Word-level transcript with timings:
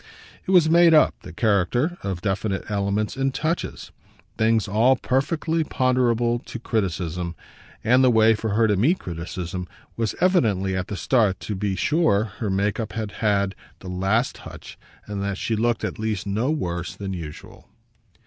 It 0.47 0.49
was 0.49 0.67
made 0.67 0.95
up, 0.95 1.13
the 1.21 1.31
character, 1.31 1.95
of 2.01 2.21
definite 2.23 2.63
elements 2.71 3.15
and 3.15 3.31
touches 3.31 3.91
things 4.35 4.67
all 4.67 4.95
perfectly 4.95 5.63
ponderable 5.63 6.39
to 6.39 6.57
criticism; 6.57 7.35
and 7.83 8.03
the 8.03 8.09
way 8.09 8.33
for 8.33 8.55
her 8.55 8.67
to 8.67 8.75
meet 8.75 8.97
criticism 8.97 9.67
was 9.95 10.15
evidently 10.19 10.75
at 10.75 10.87
the 10.87 10.97
start 10.97 11.39
to 11.41 11.53
be 11.53 11.75
sure 11.75 12.23
her 12.39 12.49
make 12.49 12.79
up 12.79 12.93
had 12.93 13.11
had 13.21 13.53
the 13.77 13.89
last 13.89 14.37
touch 14.37 14.75
and 15.05 15.21
that 15.21 15.37
she 15.37 15.55
looked 15.55 15.83
at 15.83 15.99
least 15.99 16.25
no 16.25 16.49
worse 16.49 16.95
than 16.95 17.13
usual. 17.13 17.69